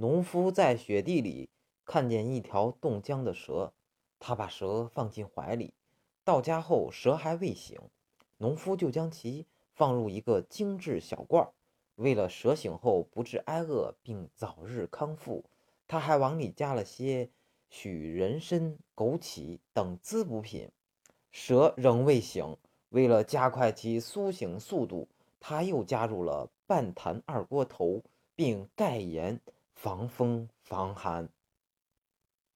[0.00, 1.48] 农夫在雪地里
[1.84, 3.72] 看见一条冻僵的蛇，
[4.20, 5.74] 他把蛇放进怀里。
[6.22, 7.76] 到家后，蛇还未醒，
[8.36, 11.50] 农夫就将其放入一个精致小罐儿。
[11.96, 15.44] 为了蛇醒后不致挨饿并早日康复，
[15.88, 17.28] 他还往里加了些
[17.68, 20.70] 许人参、枸杞等滋补品。
[21.32, 22.56] 蛇仍未醒，
[22.90, 25.08] 为了加快其苏醒速度，
[25.40, 28.00] 他又加入了半坛二锅头，
[28.36, 29.40] 并盖盐
[29.80, 31.28] 防风防寒。